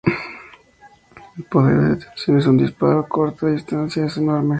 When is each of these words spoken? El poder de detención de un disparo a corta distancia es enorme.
El 1.37 1.43
poder 1.43 1.77
de 1.79 1.89
detención 1.89 2.39
de 2.39 2.49
un 2.49 2.57
disparo 2.57 3.01
a 3.01 3.07
corta 3.07 3.45
distancia 3.45 4.03
es 4.05 4.17
enorme. 4.17 4.49